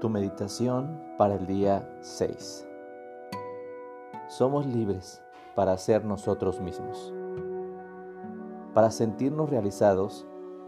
[0.00, 2.68] Tu meditación para el día 6.
[4.28, 5.20] Somos libres
[5.56, 7.12] para ser nosotros mismos.
[8.74, 10.24] Para sentirnos realizados,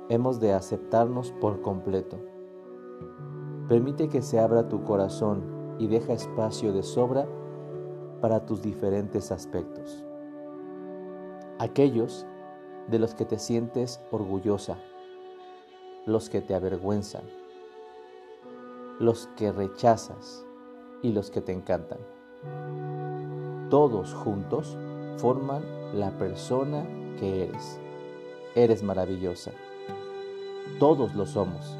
[0.08, 2.18] hemos de aceptarnos por completo.
[3.68, 7.28] Permite que se abra tu corazón y deja espacio de sobra
[8.20, 10.04] para tus diferentes aspectos.
[11.60, 12.26] Aquellos
[12.88, 14.76] de los que te sientes orgullosa,
[16.04, 17.39] los que te avergüenzan,
[19.00, 20.46] los que rechazas
[21.02, 21.98] y los que te encantan.
[23.70, 24.76] Todos juntos
[25.16, 25.62] forman
[25.94, 26.84] la persona
[27.18, 27.80] que eres.
[28.54, 29.52] Eres maravillosa.
[30.78, 31.76] Todos lo somos.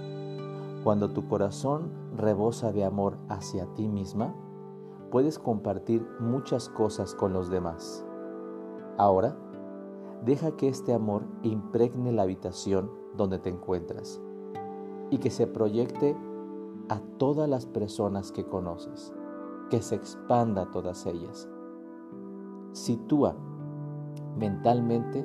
[0.83, 4.35] Cuando tu corazón rebosa de amor hacia ti misma,
[5.11, 8.03] puedes compartir muchas cosas con los demás.
[8.97, 9.37] Ahora,
[10.25, 14.23] deja que este amor impregne la habitación donde te encuentras
[15.11, 16.17] y que se proyecte
[16.91, 19.15] a todas las personas que conoces,
[19.71, 21.49] que se expanda a todas ellas.
[22.73, 23.37] Sitúa
[24.37, 25.25] mentalmente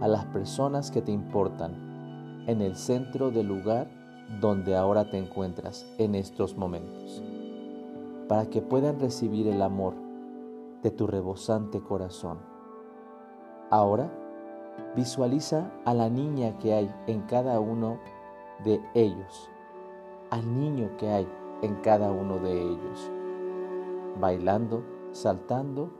[0.00, 3.90] a las personas que te importan en el centro del lugar
[4.40, 7.22] donde ahora te encuentras en estos momentos,
[8.26, 9.92] para que puedan recibir el amor
[10.82, 12.38] de tu rebosante corazón.
[13.68, 14.10] Ahora,
[14.96, 17.98] visualiza a la niña que hay en cada uno
[18.64, 19.50] de ellos
[20.32, 21.28] al niño que hay
[21.60, 23.12] en cada uno de ellos,
[24.18, 25.90] bailando, saltando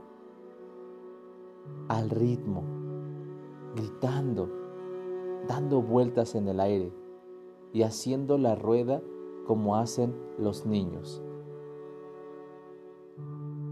[1.88, 2.62] al ritmo,
[3.76, 4.48] gritando,
[5.46, 6.94] dando vueltas en el aire
[7.74, 9.02] y haciendo la rueda
[9.46, 11.22] como hacen los niños,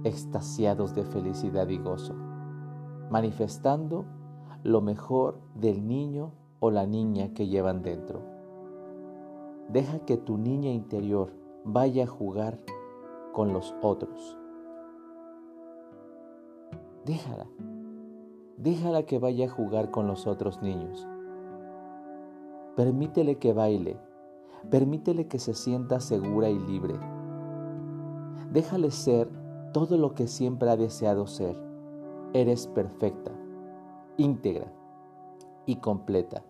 [0.05, 2.13] extasiados de felicidad y gozo,
[3.11, 4.05] manifestando
[4.63, 8.30] lo mejor del niño o la niña que llevan dentro.
[9.73, 11.33] Deja que tu niña interior
[11.65, 12.59] vaya a jugar
[13.33, 14.37] con los otros.
[17.05, 17.47] Déjala.
[18.57, 21.07] Déjala que vaya a jugar con los otros niños.
[22.75, 23.97] Permítele que baile.
[24.71, 26.95] Permítele que se sienta segura y libre.
[28.53, 29.31] Déjale ser
[29.73, 31.57] todo lo que siempre ha deseado ser.
[32.33, 33.31] Eres perfecta,
[34.17, 34.73] íntegra
[35.65, 36.43] y completa.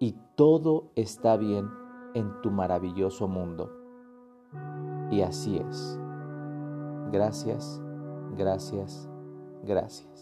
[0.00, 1.85] Y todo está bien
[2.16, 3.70] en tu maravilloso mundo.
[5.10, 6.00] Y así es.
[7.12, 7.80] Gracias,
[8.36, 9.08] gracias,
[9.62, 10.15] gracias.